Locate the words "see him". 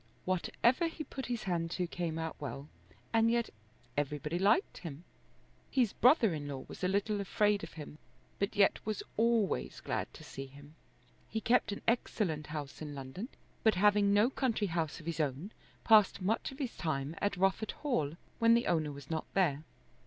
10.23-10.73